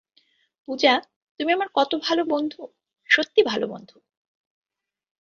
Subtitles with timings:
[0.67, 0.93] পূজা,
[1.39, 2.61] তুমি আমার কত ভালো বন্ধু,
[3.09, 3.95] সত্যি ভাল বন্ধু।